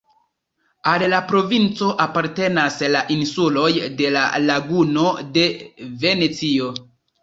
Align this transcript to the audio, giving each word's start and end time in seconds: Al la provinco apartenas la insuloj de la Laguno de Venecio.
Al 0.91 1.03
la 1.13 1.19
provinco 1.31 1.91
apartenas 2.07 2.79
la 2.97 3.05
insuloj 3.19 3.69
de 4.03 4.17
la 4.19 4.27
Laguno 4.49 5.09
de 5.41 5.49
Venecio. 6.05 6.77